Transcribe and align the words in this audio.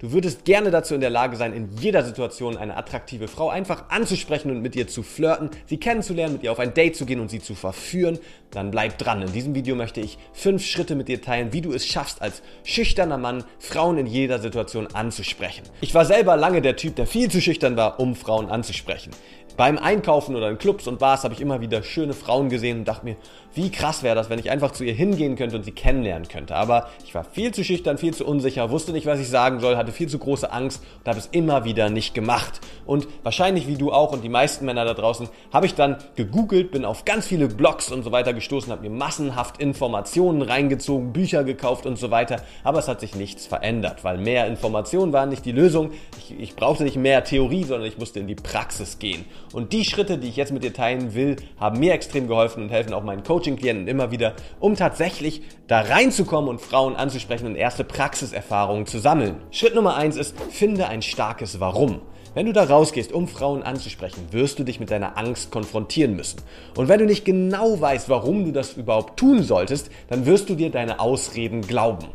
Du 0.00 0.12
würdest 0.12 0.44
gerne 0.44 0.70
dazu 0.70 0.94
in 0.94 1.00
der 1.00 1.10
Lage 1.10 1.36
sein, 1.36 1.52
in 1.52 1.70
jeder 1.80 2.04
Situation 2.04 2.56
eine 2.56 2.76
attraktive 2.76 3.26
Frau 3.26 3.48
einfach 3.48 3.88
anzusprechen 3.88 4.48
und 4.52 4.62
mit 4.62 4.76
ihr 4.76 4.86
zu 4.86 5.02
flirten, 5.02 5.50
sie 5.66 5.76
kennenzulernen, 5.76 6.34
mit 6.34 6.44
ihr 6.44 6.52
auf 6.52 6.60
ein 6.60 6.72
Date 6.72 6.94
zu 6.94 7.04
gehen 7.04 7.18
und 7.18 7.30
sie 7.30 7.40
zu 7.40 7.56
verführen. 7.56 8.20
Dann 8.52 8.70
bleib 8.70 8.98
dran. 8.98 9.22
In 9.22 9.32
diesem 9.32 9.56
Video 9.56 9.74
möchte 9.74 10.00
ich 10.00 10.16
fünf 10.32 10.64
Schritte 10.64 10.94
mit 10.94 11.08
dir 11.08 11.20
teilen, 11.20 11.52
wie 11.52 11.62
du 11.62 11.72
es 11.72 11.84
schaffst, 11.84 12.22
als 12.22 12.42
schüchterner 12.62 13.18
Mann 13.18 13.42
Frauen 13.58 13.98
in 13.98 14.06
jeder 14.06 14.38
Situation 14.38 14.86
anzusprechen. 14.86 15.64
Ich 15.80 15.94
war 15.94 16.04
selber 16.04 16.36
lange 16.36 16.62
der 16.62 16.76
Typ, 16.76 16.94
der 16.94 17.08
viel 17.08 17.28
zu 17.28 17.40
schüchtern 17.40 17.76
war, 17.76 17.98
um 17.98 18.14
Frauen 18.14 18.50
anzusprechen. 18.50 19.10
Beim 19.58 19.76
Einkaufen 19.76 20.36
oder 20.36 20.50
in 20.50 20.56
Clubs 20.56 20.86
und 20.86 21.00
Bars 21.00 21.24
habe 21.24 21.34
ich 21.34 21.40
immer 21.40 21.60
wieder 21.60 21.82
schöne 21.82 22.12
Frauen 22.12 22.48
gesehen 22.48 22.78
und 22.78 22.84
dachte 22.86 23.04
mir, 23.04 23.16
wie 23.54 23.72
krass 23.72 24.04
wäre 24.04 24.14
das, 24.14 24.30
wenn 24.30 24.38
ich 24.38 24.52
einfach 24.52 24.70
zu 24.70 24.84
ihr 24.84 24.92
hingehen 24.92 25.34
könnte 25.34 25.56
und 25.56 25.64
sie 25.64 25.72
kennenlernen 25.72 26.28
könnte. 26.28 26.54
Aber 26.54 26.88
ich 27.04 27.12
war 27.12 27.24
viel 27.24 27.52
zu 27.52 27.64
schüchtern, 27.64 27.98
viel 27.98 28.14
zu 28.14 28.24
unsicher, 28.24 28.70
wusste 28.70 28.92
nicht, 28.92 29.04
was 29.04 29.18
ich 29.18 29.28
sagen 29.28 29.58
soll, 29.58 29.76
hatte 29.76 29.90
viel 29.90 30.08
zu 30.08 30.20
große 30.20 30.52
Angst 30.52 30.80
und 31.00 31.08
habe 31.08 31.18
es 31.18 31.26
immer 31.32 31.64
wieder 31.64 31.90
nicht 31.90 32.14
gemacht. 32.14 32.60
Und 32.86 33.08
wahrscheinlich 33.24 33.66
wie 33.66 33.74
du 33.74 33.90
auch 33.90 34.12
und 34.12 34.22
die 34.22 34.28
meisten 34.28 34.64
Männer 34.64 34.84
da 34.84 34.94
draußen, 34.94 35.28
habe 35.52 35.66
ich 35.66 35.74
dann 35.74 35.96
gegoogelt, 36.14 36.70
bin 36.70 36.84
auf 36.84 37.04
ganz 37.04 37.26
viele 37.26 37.48
Blogs 37.48 37.90
und 37.90 38.04
so 38.04 38.12
weiter 38.12 38.34
gestoßen, 38.34 38.70
habe 38.70 38.82
mir 38.82 38.96
massenhaft 38.96 39.60
Informationen 39.60 40.42
reingezogen, 40.42 41.12
Bücher 41.12 41.42
gekauft 41.42 41.84
und 41.84 41.98
so 41.98 42.12
weiter. 42.12 42.42
Aber 42.62 42.78
es 42.78 42.86
hat 42.86 43.00
sich 43.00 43.16
nichts 43.16 43.46
verändert, 43.46 44.04
weil 44.04 44.18
mehr 44.18 44.46
Informationen 44.46 45.12
waren 45.12 45.30
nicht 45.30 45.44
die 45.44 45.50
Lösung. 45.50 45.90
Ich, 46.16 46.38
ich 46.38 46.54
brauchte 46.54 46.84
nicht 46.84 46.96
mehr 46.96 47.24
Theorie, 47.24 47.64
sondern 47.64 47.88
ich 47.88 47.98
musste 47.98 48.20
in 48.20 48.28
die 48.28 48.36
Praxis 48.36 49.00
gehen. 49.00 49.24
Und 49.52 49.72
die 49.72 49.84
Schritte, 49.84 50.18
die 50.18 50.28
ich 50.28 50.36
jetzt 50.36 50.52
mit 50.52 50.62
dir 50.62 50.72
teilen 50.72 51.14
will, 51.14 51.36
haben 51.58 51.78
mir 51.78 51.92
extrem 51.92 52.28
geholfen 52.28 52.62
und 52.62 52.68
helfen 52.70 52.92
auch 52.92 53.02
meinen 53.02 53.22
Coaching-Klienten 53.22 53.88
immer 53.88 54.10
wieder, 54.10 54.34
um 54.60 54.76
tatsächlich 54.76 55.42
da 55.66 55.80
reinzukommen 55.80 56.50
und 56.50 56.60
Frauen 56.60 56.96
anzusprechen 56.96 57.46
und 57.46 57.56
erste 57.56 57.84
Praxiserfahrungen 57.84 58.86
zu 58.86 58.98
sammeln. 58.98 59.36
Schritt 59.50 59.74
Nummer 59.74 59.96
eins 59.96 60.16
ist, 60.16 60.34
finde 60.50 60.88
ein 60.88 61.02
starkes 61.02 61.60
Warum. 61.60 62.00
Wenn 62.34 62.46
du 62.46 62.52
da 62.52 62.64
rausgehst, 62.64 63.10
um 63.10 63.26
Frauen 63.26 63.62
anzusprechen, 63.62 64.26
wirst 64.30 64.58
du 64.58 64.64
dich 64.64 64.80
mit 64.80 64.90
deiner 64.90 65.16
Angst 65.16 65.50
konfrontieren 65.50 66.14
müssen. 66.14 66.42
Und 66.76 66.88
wenn 66.88 67.00
du 67.00 67.06
nicht 67.06 67.24
genau 67.24 67.80
weißt, 67.80 68.08
warum 68.08 68.44
du 68.44 68.52
das 68.52 68.76
überhaupt 68.76 69.18
tun 69.18 69.42
solltest, 69.42 69.90
dann 70.08 70.26
wirst 70.26 70.48
du 70.48 70.54
dir 70.54 70.70
deine 70.70 71.00
Ausreden 71.00 71.62
glauben 71.62 72.08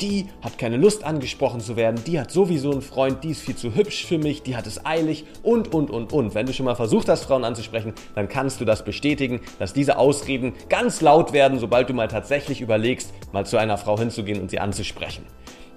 die 0.00 0.26
hat 0.40 0.58
keine 0.58 0.76
Lust 0.76 1.04
angesprochen 1.04 1.60
zu 1.60 1.76
werden, 1.76 2.02
die 2.06 2.18
hat 2.18 2.30
sowieso 2.30 2.72
einen 2.72 2.82
Freund, 2.82 3.22
die 3.24 3.30
ist 3.30 3.42
viel 3.42 3.56
zu 3.56 3.74
hübsch 3.74 4.04
für 4.06 4.18
mich, 4.18 4.42
die 4.42 4.56
hat 4.56 4.66
es 4.66 4.84
eilig 4.84 5.24
und, 5.42 5.72
und, 5.72 5.90
und, 5.90 6.12
und. 6.12 6.34
Wenn 6.34 6.46
du 6.46 6.52
schon 6.52 6.66
mal 6.66 6.74
versucht 6.74 7.08
hast, 7.08 7.24
Frauen 7.24 7.44
anzusprechen, 7.44 7.92
dann 8.14 8.28
kannst 8.28 8.60
du 8.60 8.64
das 8.64 8.84
bestätigen, 8.84 9.40
dass 9.58 9.72
diese 9.72 9.98
Ausreden 9.98 10.54
ganz 10.68 11.00
laut 11.00 11.32
werden, 11.32 11.58
sobald 11.58 11.88
du 11.88 11.94
mal 11.94 12.08
tatsächlich 12.08 12.60
überlegst, 12.60 13.12
mal 13.32 13.46
zu 13.46 13.56
einer 13.56 13.78
Frau 13.78 13.98
hinzugehen 13.98 14.40
und 14.40 14.50
sie 14.50 14.58
anzusprechen. 14.58 15.24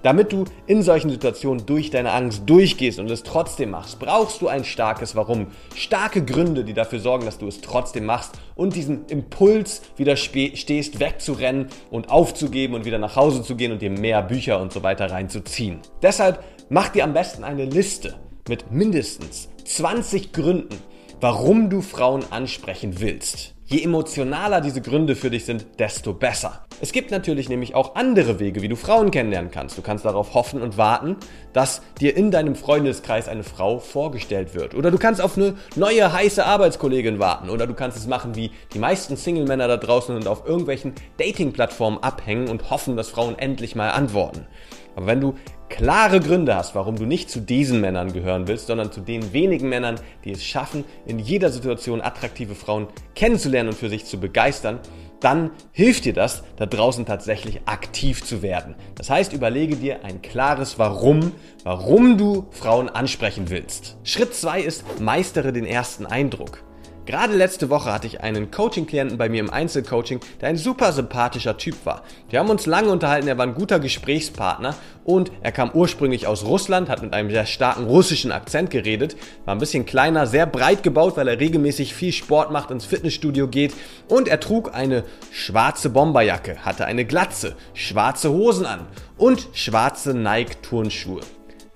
Damit 0.02 0.32
du 0.32 0.44
in 0.66 0.82
solchen 0.82 1.10
Situationen 1.10 1.66
durch 1.66 1.90
deine 1.90 2.12
Angst 2.12 2.42
durchgehst 2.46 2.98
und 2.98 3.10
es 3.10 3.22
trotzdem 3.22 3.70
machst, 3.70 3.98
brauchst 3.98 4.40
du 4.40 4.48
ein 4.48 4.64
starkes 4.64 5.16
Warum. 5.16 5.48
Starke 5.74 6.24
Gründe, 6.24 6.64
die 6.64 6.74
dafür 6.74 7.00
sorgen, 7.00 7.24
dass 7.24 7.38
du 7.38 7.48
es 7.48 7.60
trotzdem 7.60 8.04
machst 8.04 8.38
und 8.54 8.76
diesen 8.76 9.06
Impuls 9.06 9.82
widerstehst, 9.96 11.00
wegzurennen 11.00 11.66
und 11.90 12.10
aufzugeben 12.10 12.74
und 12.74 12.84
wieder 12.84 12.98
nach 12.98 13.16
Hause 13.16 13.42
zu 13.42 13.56
gehen 13.56 13.72
und 13.72 13.82
dir 13.82 13.90
mehr 13.90 14.22
Bücher 14.22 14.60
und 14.60 14.72
so 14.72 14.82
weiter 14.82 15.10
reinzuziehen. 15.10 15.80
Deshalb 16.02 16.44
mach 16.68 16.90
dir 16.90 17.04
am 17.04 17.12
besten 17.12 17.42
eine 17.42 17.64
Liste 17.64 18.14
mit 18.48 18.70
mindestens 18.70 19.48
20 19.64 20.32
Gründen, 20.32 20.78
warum 21.20 21.68
du 21.68 21.80
Frauen 21.80 22.24
ansprechen 22.30 23.00
willst. 23.00 23.55
Je 23.68 23.82
emotionaler 23.82 24.60
diese 24.60 24.80
Gründe 24.80 25.16
für 25.16 25.28
dich 25.28 25.44
sind, 25.44 25.66
desto 25.80 26.12
besser. 26.12 26.64
Es 26.80 26.92
gibt 26.92 27.10
natürlich 27.10 27.48
nämlich 27.48 27.74
auch 27.74 27.96
andere 27.96 28.38
Wege, 28.38 28.62
wie 28.62 28.68
du 28.68 28.76
Frauen 28.76 29.10
kennenlernen 29.10 29.50
kannst. 29.50 29.76
Du 29.76 29.82
kannst 29.82 30.04
darauf 30.04 30.34
hoffen 30.34 30.62
und 30.62 30.78
warten, 30.78 31.16
dass 31.52 31.82
dir 32.00 32.16
in 32.16 32.30
deinem 32.30 32.54
Freundeskreis 32.54 33.26
eine 33.26 33.42
Frau 33.42 33.80
vorgestellt 33.80 34.54
wird. 34.54 34.76
Oder 34.76 34.92
du 34.92 34.98
kannst 34.98 35.20
auf 35.20 35.36
eine 35.36 35.56
neue 35.74 36.12
heiße 36.12 36.46
Arbeitskollegin 36.46 37.18
warten. 37.18 37.50
Oder 37.50 37.66
du 37.66 37.74
kannst 37.74 37.98
es 37.98 38.06
machen 38.06 38.36
wie 38.36 38.52
die 38.72 38.78
meisten 38.78 39.16
Single-Männer 39.16 39.66
da 39.66 39.78
draußen 39.78 40.14
und 40.14 40.28
auf 40.28 40.46
irgendwelchen 40.46 40.92
Dating-Plattformen 41.18 41.98
abhängen 42.04 42.46
und 42.46 42.70
hoffen, 42.70 42.96
dass 42.96 43.08
Frauen 43.08 43.36
endlich 43.36 43.74
mal 43.74 43.90
antworten. 43.90 44.46
Aber 44.94 45.06
wenn 45.06 45.20
du 45.20 45.34
klare 45.68 46.20
Gründe 46.20 46.54
hast, 46.54 46.74
warum 46.74 46.96
du 46.96 47.04
nicht 47.04 47.30
zu 47.30 47.40
diesen 47.40 47.80
Männern 47.80 48.12
gehören 48.12 48.48
willst, 48.48 48.66
sondern 48.66 48.92
zu 48.92 49.00
den 49.00 49.32
wenigen 49.32 49.68
Männern, 49.68 50.00
die 50.24 50.32
es 50.32 50.44
schaffen, 50.44 50.84
in 51.06 51.18
jeder 51.18 51.50
Situation 51.50 52.00
attraktive 52.00 52.54
Frauen 52.54 52.86
kennenzulernen 53.14 53.55
und 53.62 53.74
für 53.74 53.88
sich 53.88 54.04
zu 54.04 54.20
begeistern, 54.20 54.80
dann 55.20 55.50
hilft 55.72 56.04
dir 56.04 56.12
das, 56.12 56.44
da 56.56 56.66
draußen 56.66 57.06
tatsächlich 57.06 57.62
aktiv 57.66 58.22
zu 58.22 58.42
werden. 58.42 58.74
Das 58.96 59.08
heißt, 59.10 59.32
überlege 59.32 59.76
dir 59.76 60.04
ein 60.04 60.20
klares 60.22 60.78
Warum, 60.78 61.32
warum 61.64 62.18
du 62.18 62.46
Frauen 62.50 62.88
ansprechen 62.88 63.48
willst. 63.48 63.96
Schritt 64.04 64.34
zwei 64.34 64.60
ist, 64.60 64.84
meistere 65.00 65.52
den 65.52 65.64
ersten 65.64 66.06
Eindruck. 66.06 66.65
Gerade 67.06 67.36
letzte 67.36 67.70
Woche 67.70 67.92
hatte 67.92 68.08
ich 68.08 68.20
einen 68.22 68.50
Coaching-Klienten 68.50 69.16
bei 69.16 69.28
mir 69.28 69.38
im 69.38 69.48
Einzelcoaching, 69.48 70.18
der 70.40 70.48
ein 70.48 70.56
super 70.56 70.92
sympathischer 70.92 71.56
Typ 71.56 71.76
war. 71.86 72.02
Wir 72.28 72.40
haben 72.40 72.50
uns 72.50 72.66
lange 72.66 72.90
unterhalten, 72.90 73.28
er 73.28 73.38
war 73.38 73.46
ein 73.46 73.54
guter 73.54 73.78
Gesprächspartner 73.78 74.74
und 75.04 75.30
er 75.40 75.52
kam 75.52 75.70
ursprünglich 75.70 76.26
aus 76.26 76.44
Russland, 76.44 76.88
hat 76.88 77.02
mit 77.02 77.14
einem 77.14 77.30
sehr 77.30 77.46
starken 77.46 77.84
russischen 77.84 78.32
Akzent 78.32 78.70
geredet, 78.70 79.16
war 79.44 79.54
ein 79.54 79.60
bisschen 79.60 79.86
kleiner, 79.86 80.26
sehr 80.26 80.46
breit 80.46 80.82
gebaut, 80.82 81.16
weil 81.16 81.28
er 81.28 81.38
regelmäßig 81.38 81.94
viel 81.94 82.12
Sport 82.12 82.50
macht, 82.50 82.72
ins 82.72 82.86
Fitnessstudio 82.86 83.46
geht 83.46 83.72
und 84.08 84.26
er 84.26 84.40
trug 84.40 84.74
eine 84.74 85.04
schwarze 85.30 85.90
Bomberjacke, 85.90 86.64
hatte 86.64 86.86
eine 86.86 87.04
Glatze, 87.04 87.54
schwarze 87.72 88.32
Hosen 88.32 88.66
an 88.66 88.80
und 89.16 89.46
schwarze 89.52 90.12
Nike-Turnschuhe. 90.12 91.20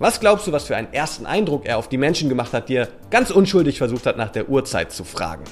Was 0.02 0.18
glaubst 0.18 0.46
du, 0.46 0.52
was 0.52 0.64
für 0.64 0.76
einen 0.76 0.94
ersten 0.94 1.26
Eindruck 1.26 1.66
er 1.66 1.76
auf 1.76 1.90
die 1.90 1.98
Menschen 1.98 2.30
gemacht 2.30 2.54
hat, 2.54 2.70
die 2.70 2.76
er 2.76 2.88
ganz 3.10 3.30
unschuldig 3.30 3.76
versucht 3.76 4.06
hat, 4.06 4.16
nach 4.16 4.30
der 4.30 4.48
Uhrzeit 4.48 4.92
zu 4.92 5.04
fragen? 5.04 5.44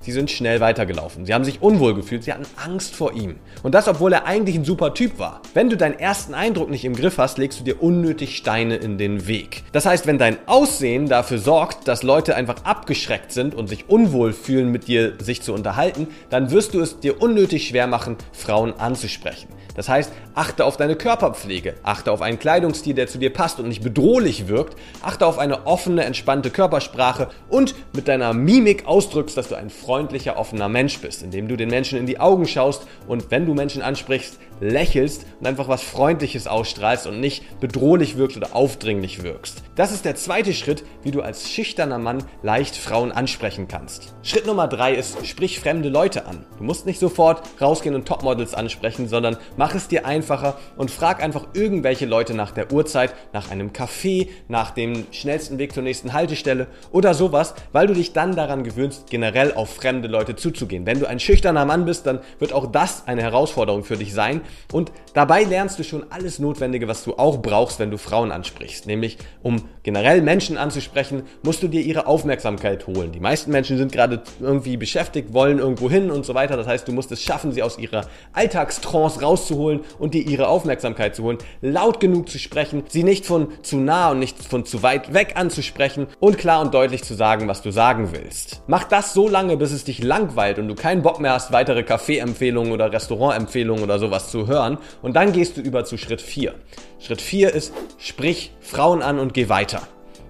Sie 0.00 0.12
sind 0.12 0.30
schnell 0.30 0.60
weitergelaufen. 0.60 1.26
Sie 1.26 1.34
haben 1.34 1.44
sich 1.44 1.62
unwohl 1.62 1.94
gefühlt. 1.94 2.24
Sie 2.24 2.32
hatten 2.32 2.46
Angst 2.56 2.94
vor 2.94 3.12
ihm. 3.12 3.36
Und 3.62 3.74
das, 3.74 3.88
obwohl 3.88 4.12
er 4.12 4.26
eigentlich 4.26 4.56
ein 4.56 4.64
super 4.64 4.94
Typ 4.94 5.18
war. 5.18 5.42
Wenn 5.54 5.70
du 5.70 5.76
deinen 5.76 5.98
ersten 5.98 6.34
Eindruck 6.34 6.70
nicht 6.70 6.84
im 6.84 6.94
Griff 6.94 7.18
hast, 7.18 7.38
legst 7.38 7.60
du 7.60 7.64
dir 7.64 7.82
unnötig 7.82 8.36
Steine 8.36 8.76
in 8.76 8.98
den 8.98 9.26
Weg. 9.26 9.64
Das 9.72 9.86
heißt, 9.86 10.06
wenn 10.06 10.18
dein 10.18 10.38
Aussehen 10.46 11.08
dafür 11.08 11.38
sorgt, 11.38 11.88
dass 11.88 12.02
Leute 12.02 12.36
einfach 12.36 12.64
abgeschreckt 12.64 13.32
sind 13.32 13.54
und 13.54 13.68
sich 13.68 13.88
unwohl 13.88 14.32
fühlen, 14.32 14.70
mit 14.70 14.88
dir 14.88 15.14
sich 15.18 15.42
zu 15.42 15.52
unterhalten, 15.52 16.08
dann 16.30 16.50
wirst 16.50 16.74
du 16.74 16.80
es 16.80 17.00
dir 17.00 17.20
unnötig 17.20 17.68
schwer 17.68 17.86
machen, 17.86 18.16
Frauen 18.32 18.74
anzusprechen. 18.78 19.48
Das 19.78 19.88
heißt, 19.88 20.12
achte 20.34 20.64
auf 20.64 20.76
deine 20.76 20.96
Körperpflege, 20.96 21.74
achte 21.84 22.10
auf 22.10 22.20
einen 22.20 22.40
Kleidungsstil, 22.40 22.94
der 22.94 23.06
zu 23.06 23.16
dir 23.16 23.32
passt 23.32 23.60
und 23.60 23.68
nicht 23.68 23.84
bedrohlich 23.84 24.48
wirkt, 24.48 24.76
achte 25.02 25.24
auf 25.24 25.38
eine 25.38 25.68
offene, 25.68 26.02
entspannte 26.02 26.50
Körpersprache 26.50 27.28
und 27.48 27.76
mit 27.94 28.08
deiner 28.08 28.34
Mimik 28.34 28.86
ausdrückst, 28.86 29.36
dass 29.36 29.46
du 29.46 29.54
ein 29.54 29.70
freundlicher, 29.78 30.36
offener 30.36 30.68
Mensch 30.68 30.98
bist, 30.98 31.22
indem 31.22 31.48
du 31.48 31.56
den 31.56 31.70
Menschen 31.70 31.98
in 31.98 32.06
die 32.06 32.20
Augen 32.20 32.46
schaust 32.46 32.86
und 33.06 33.30
wenn 33.30 33.46
du 33.46 33.54
Menschen 33.54 33.82
ansprichst, 33.82 34.38
lächelst 34.60 35.26
und 35.40 35.46
einfach 35.46 35.68
was 35.68 35.82
Freundliches 35.82 36.46
ausstrahlst 36.46 37.06
und 37.06 37.20
nicht 37.20 37.60
bedrohlich 37.60 38.16
wirkst 38.16 38.36
oder 38.36 38.54
aufdringlich 38.54 39.22
wirkst. 39.22 39.62
Das 39.76 39.92
ist 39.92 40.04
der 40.04 40.16
zweite 40.16 40.52
Schritt, 40.52 40.84
wie 41.02 41.10
du 41.10 41.22
als 41.22 41.50
schüchterner 41.50 41.98
Mann 41.98 42.24
leicht 42.42 42.76
Frauen 42.76 43.12
ansprechen 43.12 43.68
kannst. 43.68 44.14
Schritt 44.22 44.46
Nummer 44.46 44.68
drei 44.68 44.94
ist, 44.94 45.26
sprich 45.26 45.60
fremde 45.60 45.88
Leute 45.88 46.26
an. 46.26 46.44
Du 46.58 46.64
musst 46.64 46.86
nicht 46.86 46.98
sofort 46.98 47.42
rausgehen 47.60 47.94
und 47.94 48.06
Topmodels 48.06 48.54
ansprechen, 48.54 49.08
sondern 49.08 49.36
mach 49.56 49.74
es 49.74 49.88
dir 49.88 50.06
einfacher 50.06 50.58
und 50.76 50.90
frag 50.90 51.22
einfach 51.22 51.46
irgendwelche 51.54 52.06
Leute 52.06 52.34
nach 52.34 52.50
der 52.50 52.72
Uhrzeit, 52.72 53.14
nach 53.32 53.50
einem 53.50 53.70
Café, 53.70 54.28
nach 54.48 54.70
dem 54.70 55.06
schnellsten 55.12 55.58
Weg 55.58 55.72
zur 55.72 55.82
nächsten 55.82 56.12
Haltestelle 56.12 56.66
oder 56.90 57.14
sowas, 57.14 57.54
weil 57.72 57.86
du 57.86 57.94
dich 57.94 58.12
dann 58.12 58.34
daran 58.34 58.64
gewöhnst, 58.64 59.10
generell 59.10 59.52
auf 59.58 59.74
fremde 59.74 60.06
Leute 60.06 60.36
zuzugehen. 60.36 60.86
Wenn 60.86 61.00
du 61.00 61.06
ein 61.06 61.18
schüchterner 61.18 61.64
Mann 61.64 61.84
bist, 61.84 62.06
dann 62.06 62.20
wird 62.38 62.52
auch 62.52 62.70
das 62.70 63.08
eine 63.08 63.22
Herausforderung 63.22 63.82
für 63.82 63.96
dich 63.96 64.14
sein 64.14 64.40
und 64.72 64.92
dabei 65.18 65.42
lernst 65.42 65.80
du 65.80 65.82
schon 65.82 66.06
alles 66.10 66.38
Notwendige, 66.38 66.86
was 66.86 67.02
du 67.02 67.14
auch 67.14 67.42
brauchst, 67.42 67.80
wenn 67.80 67.90
du 67.90 67.98
Frauen 67.98 68.30
ansprichst, 68.30 68.86
nämlich 68.86 69.18
um 69.42 69.64
generell 69.82 70.22
Menschen 70.22 70.56
anzusprechen, 70.56 71.24
musst 71.42 71.60
du 71.60 71.66
dir 71.66 71.80
ihre 71.80 72.06
Aufmerksamkeit 72.06 72.86
holen. 72.86 73.10
Die 73.10 73.18
meisten 73.18 73.50
Menschen 73.50 73.78
sind 73.78 73.90
gerade 73.90 74.22
irgendwie 74.38 74.76
beschäftigt, 74.76 75.32
wollen 75.32 75.58
irgendwo 75.58 75.90
hin 75.90 76.12
und 76.12 76.24
so 76.24 76.34
weiter. 76.34 76.56
Das 76.56 76.68
heißt, 76.68 76.86
du 76.86 76.92
musst 76.92 77.10
es 77.10 77.20
schaffen, 77.20 77.50
sie 77.50 77.64
aus 77.64 77.78
ihrer 77.78 78.06
Alltagstrance 78.32 79.20
rauszuholen 79.20 79.80
und 79.98 80.14
dir 80.14 80.22
ihre 80.22 80.46
Aufmerksamkeit 80.46 81.16
zu 81.16 81.24
holen, 81.24 81.38
laut 81.62 81.98
genug 81.98 82.28
zu 82.28 82.38
sprechen, 82.38 82.84
sie 82.86 83.02
nicht 83.02 83.26
von 83.26 83.48
zu 83.62 83.78
nah 83.78 84.12
und 84.12 84.20
nicht 84.20 84.38
von 84.38 84.64
zu 84.64 84.84
weit 84.84 85.14
weg 85.14 85.32
anzusprechen 85.34 86.06
und 86.20 86.38
klar 86.38 86.60
und 86.60 86.72
deutlich 86.72 87.02
zu 87.02 87.14
sagen, 87.14 87.48
was 87.48 87.60
du 87.60 87.72
sagen 87.72 88.10
willst. 88.12 88.62
Mach 88.68 88.84
das 88.84 89.14
so 89.14 89.28
lange, 89.28 89.56
bis 89.56 89.72
es 89.72 89.82
dich 89.82 90.00
langweilt 90.00 90.60
und 90.60 90.68
du 90.68 90.76
keinen 90.76 91.02
Bock 91.02 91.18
mehr 91.18 91.32
hast, 91.32 91.50
weitere 91.50 91.82
Kaffeeempfehlungen 91.82 92.70
oder 92.70 92.92
Restaurantempfehlungen 92.92 93.82
oder 93.82 93.98
sowas 93.98 94.30
zu 94.30 94.46
hören. 94.46 94.78
Und 95.07 95.07
dann 95.14 95.32
gehst 95.32 95.56
du 95.56 95.60
über 95.60 95.84
zu 95.84 95.96
Schritt 95.96 96.20
4. 96.20 96.54
Schritt 97.00 97.20
4 97.20 97.54
ist, 97.54 97.72
sprich 97.98 98.52
Frauen 98.60 99.02
an 99.02 99.18
und 99.18 99.34
geh 99.34 99.48
weiter. 99.48 99.86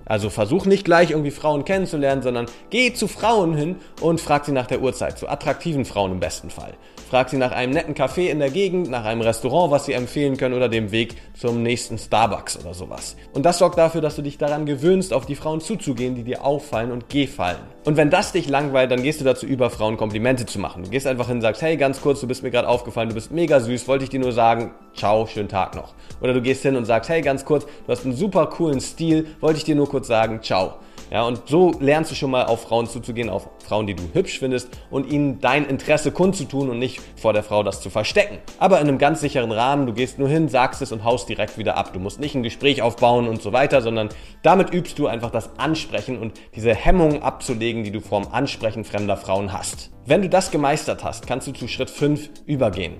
Also 0.08 0.31
versuch 0.31 0.66
nicht 0.66 0.84
gleich 0.84 1.10
irgendwie 1.10 1.31
Frauen 1.31 1.64
kennenzulernen, 1.64 2.22
sondern 2.22 2.46
geh 2.70 2.93
zu 2.93 3.08
Frauen 3.08 3.55
hin 3.55 3.76
und 4.00 4.20
frag 4.20 4.46
sie 4.46 4.52
nach 4.52 4.66
der 4.66 4.81
Uhrzeit, 4.81 5.19
zu 5.19 5.28
attraktiven 5.28 5.84
Frauen 5.84 6.12
im 6.12 6.20
besten 6.20 6.50
Fall. 6.50 6.72
Frag 7.08 7.31
sie 7.31 7.38
nach 7.38 7.52
einem 7.52 7.72
netten 7.72 7.94
Café 7.94 8.28
in 8.28 8.38
der 8.38 8.50
Gegend, 8.50 8.90
nach 8.90 9.06
einem 9.06 9.22
Restaurant, 9.22 9.70
was 9.70 9.87
sie 9.87 9.94
empfehlen 9.94 10.37
können 10.37 10.55
oder 10.55 10.69
dem 10.69 10.93
Weg 10.93 11.16
zum 11.34 11.62
nächsten 11.62 11.96
Starbucks 11.96 12.58
oder 12.58 12.75
sowas. 12.75 13.16
Und 13.32 13.46
das 13.46 13.58
sorgt 13.58 13.78
dafür, 13.78 14.02
dass 14.02 14.16
du 14.16 14.20
dich 14.20 14.37
daran 14.37 14.66
gewöhnst, 14.66 15.14
auf 15.14 15.25
die 15.25 15.34
Frauen 15.34 15.62
zuzugehen, 15.62 16.14
die 16.14 16.22
dir 16.22 16.44
auffallen 16.44 16.93
und 16.93 17.08
gefallen. 17.08 17.60
Und 17.87 17.96
wenn 17.96 18.10
das 18.10 18.32
dich 18.32 18.50
langweilt, 18.50 18.90
dann 18.90 19.02
gehst 19.02 19.22
du 19.22 19.25
dazu 19.25 19.46
über, 19.46 19.70
Frauen 19.70 19.96
Komplimente 19.96 20.44
zu 20.44 20.58
machen. 20.58 20.84
Du 20.84 20.90
gehst 20.90 21.06
einfach 21.06 21.28
hin 21.28 21.37
und 21.37 21.40
sagst, 21.40 21.62
hey, 21.62 21.78
ganz 21.78 22.02
kurz, 22.02 22.20
du 22.20 22.26
bist 22.26 22.43
mir 22.43 22.50
gerade 22.50 22.69
aufgefallen, 22.69 23.08
du 23.08 23.14
bist 23.14 23.31
mega 23.31 23.60
süß, 23.60 23.88
wollte 23.88 24.05
ich 24.05 24.10
dir 24.10 24.20
nur 24.20 24.32
sagen, 24.32 24.72
ciao, 24.94 25.26
schönen 25.26 25.49
Tag 25.49 25.75
noch. 25.75 25.94
Oder 26.20 26.34
du 26.34 26.43
gehst 26.43 26.60
hin 26.60 26.76
und 26.76 26.84
sagst, 26.84 27.08
hey, 27.08 27.22
ganz 27.22 27.46
kurz, 27.46 27.64
du 27.64 27.90
hast 27.90 28.05
einen 28.05 28.14
super 28.14 28.44
coolen 28.49 28.82
Stil, 28.82 29.28
wollte 29.40 29.56
ich 29.56 29.64
dir 29.64 29.75
nur 29.75 29.88
kurz 29.88 29.97
sagen, 30.04 30.42
ciao. 30.42 30.74
Ja, 31.10 31.22
und 31.22 31.42
so 31.46 31.72
lernst 31.80 32.10
du 32.10 32.14
schon 32.14 32.30
mal 32.30 32.44
auf 32.44 32.64
Frauen 32.64 32.86
zuzugehen, 32.86 33.30
auf 33.30 33.48
Frauen, 33.66 33.86
die 33.86 33.94
du 33.94 34.02
hübsch 34.12 34.38
findest 34.38 34.68
und 34.90 35.10
ihnen 35.10 35.40
dein 35.40 35.64
Interesse 35.64 36.12
kundzutun 36.12 36.68
und 36.68 36.78
nicht 36.78 37.00
vor 37.16 37.32
der 37.32 37.42
Frau 37.42 37.62
das 37.62 37.80
zu 37.80 37.88
verstecken. 37.88 38.38
Aber 38.58 38.78
in 38.78 38.88
einem 38.88 38.98
ganz 38.98 39.20
sicheren 39.20 39.50
Rahmen, 39.50 39.86
du 39.86 39.94
gehst 39.94 40.18
nur 40.18 40.28
hin, 40.28 40.48
sagst 40.48 40.82
es 40.82 40.92
und 40.92 41.04
haust 41.04 41.28
direkt 41.28 41.56
wieder 41.56 41.78
ab. 41.78 41.94
Du 41.94 41.98
musst 41.98 42.20
nicht 42.20 42.34
ein 42.34 42.42
Gespräch 42.42 42.82
aufbauen 42.82 43.26
und 43.26 43.40
so 43.40 43.54
weiter, 43.54 43.80
sondern 43.80 44.10
damit 44.42 44.74
übst 44.74 44.98
du 44.98 45.06
einfach 45.06 45.30
das 45.30 45.58
Ansprechen 45.58 46.18
und 46.18 46.34
diese 46.54 46.74
Hemmung 46.74 47.22
abzulegen, 47.22 47.84
die 47.84 47.90
du 47.90 48.00
vorm 48.00 48.28
Ansprechen 48.30 48.84
fremder 48.84 49.16
Frauen 49.16 49.54
hast. 49.54 49.90
Wenn 50.04 50.20
du 50.20 50.28
das 50.28 50.50
gemeistert 50.50 51.04
hast, 51.04 51.26
kannst 51.26 51.46
du 51.46 51.52
zu 51.52 51.68
Schritt 51.68 51.90
5 51.90 52.30
übergehen. 52.44 52.96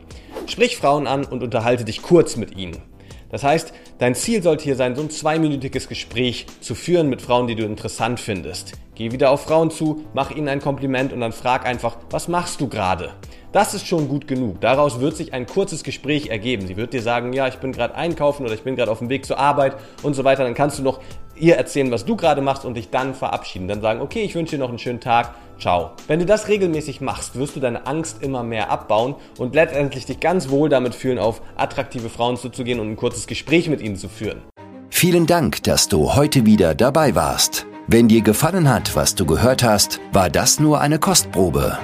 Sprich 0.47 0.79
Frauen 0.79 1.07
an 1.07 1.27
und 1.27 1.43
unterhalte 1.43 1.85
dich 1.85 2.01
kurz 2.01 2.37
mit 2.37 2.57
ihnen. 2.57 2.83
Das 3.31 3.45
heißt, 3.45 3.73
dein 3.99 4.15
Ziel 4.15 4.43
sollte 4.43 4.65
hier 4.65 4.77
sein, 4.77 4.97
so 4.97 5.03
ein 5.03 5.11
zweiminütiges 5.11 5.89
Gespräch 5.89 6.47
zu 6.61 6.75
führen 6.75 7.09
mit 7.09 7.23
Frauen, 7.23 7.47
die 7.47 7.55
du 7.55 7.65
interessant 7.65 8.21
findest. 8.21 8.73
Geh 8.95 9.13
wieder 9.13 9.31
auf 9.31 9.43
Frauen 9.43 9.71
zu, 9.71 10.05
mach 10.15 10.31
ihnen 10.31 10.49
ein 10.49 10.61
Kompliment 10.61 11.13
und 11.13 11.21
dann 11.21 11.33
frag 11.33 11.67
einfach, 11.67 11.99
was 12.11 12.29
machst 12.29 12.61
du 12.61 12.69
gerade? 12.69 13.13
Das 13.53 13.73
ist 13.73 13.87
schon 13.87 14.09
gut 14.09 14.29
genug. 14.29 14.61
Daraus 14.61 15.01
wird 15.01 15.17
sich 15.17 15.33
ein 15.33 15.47
kurzes 15.47 15.83
Gespräch 15.83 16.29
ergeben. 16.29 16.67
Sie 16.67 16.77
wird 16.77 16.93
dir 16.93 17.01
sagen, 17.01 17.33
ja, 17.33 17.49
ich 17.49 17.57
bin 17.57 17.73
gerade 17.73 17.95
einkaufen 17.95 18.45
oder 18.45 18.55
ich 18.55 18.63
bin 18.63 18.77
gerade 18.77 18.91
auf 18.91 18.99
dem 18.99 19.09
Weg 19.09 19.25
zur 19.25 19.39
Arbeit 19.39 19.77
und 20.03 20.15
so 20.15 20.25
weiter. 20.25 20.45
Dann 20.45 20.55
kannst 20.55 20.79
du 20.79 20.83
noch 20.83 21.01
ihr 21.35 21.57
erzählen, 21.57 21.91
was 21.91 22.05
du 22.05 22.17
gerade 22.17 22.43
machst 22.43 22.65
und 22.65 22.75
dich 22.75 22.91
dann 22.91 23.15
verabschieden. 23.15 23.69
Dann 23.69 23.81
sagen, 23.81 24.01
okay, 24.01 24.23
ich 24.23 24.35
wünsche 24.35 24.57
dir 24.57 24.61
noch 24.61 24.69
einen 24.69 24.79
schönen 24.79 25.01
Tag. 25.01 25.35
Ciao. 25.59 25.91
Wenn 26.07 26.21
du 26.21 26.27
das 26.27 26.49
regelmäßig 26.49 27.01
machst, 27.01 27.37
wirst 27.37 27.57
du 27.57 27.61
deine 27.61 27.87
Angst 27.87 28.23
immer 28.23 28.43
mehr 28.43 28.71
abbauen 28.71 29.15
und 29.39 29.55
letztendlich 29.55 30.05
dich 30.07 30.21
ganz 30.21 30.51
wohl 30.51 30.69
damit 30.69 30.95
fühlen, 30.95 31.19
auf 31.19 31.43
attraktive 31.57 32.09
Frauen 32.09 32.37
zuzugehen 32.37 32.79
und 32.81 32.91
ein 32.91 32.97
kurzes 32.97 33.27
Gespräch 33.27 33.69
mit 33.69 33.81
ihnen 33.81 33.97
zu 33.97 34.09
führen. 34.09 34.43
Vielen 34.91 35.27
Dank, 35.27 35.63
dass 35.65 35.89
du 35.89 36.15
heute 36.15 36.47
wieder 36.47 36.75
dabei 36.75 37.15
warst. 37.15 37.67
Wenn 37.87 38.09
dir 38.09 38.23
gefallen 38.23 38.69
hat, 38.69 38.97
was 38.97 39.15
du 39.15 39.27
gehört 39.27 39.63
hast, 39.63 40.01
war 40.13 40.31
das 40.31 40.61
nur 40.61 40.81
eine 40.81 40.99
Kostprobe. 40.99 41.79